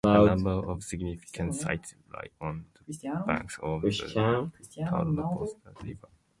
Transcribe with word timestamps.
A 0.03 0.25
number 0.25 0.67
of 0.67 0.83
significant 0.83 1.53
cities 1.53 1.93
lie 2.11 2.29
on 2.41 2.65
the 2.73 3.13
banks 3.27 3.59
of 3.61 3.83
the 3.83 3.89
Tallapoosa 3.91 5.79
River. 5.83 6.07